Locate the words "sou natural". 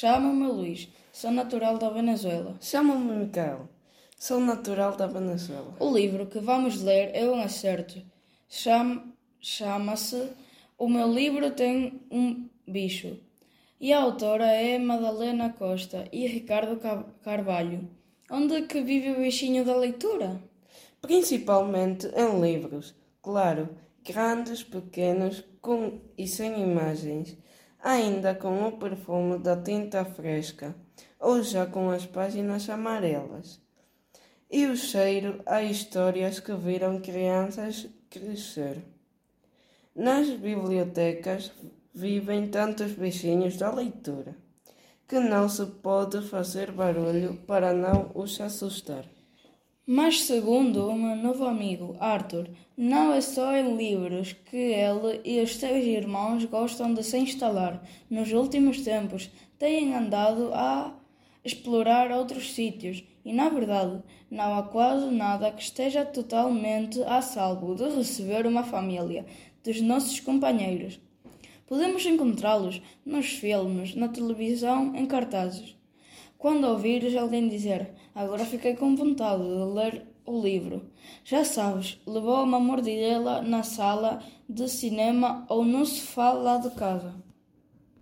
1.12-1.76, 4.18-4.96